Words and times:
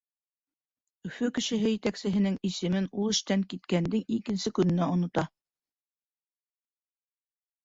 Өфө 1.09 1.27
кешеһе 1.37 1.73
етәксеһенең 1.73 2.39
исемен 2.49 2.87
ул 3.03 3.11
эштән 3.17 3.43
киткәндең 3.53 4.03
икенсе 4.19 4.53
көнөнә 4.61 4.89
онота. 4.95 5.27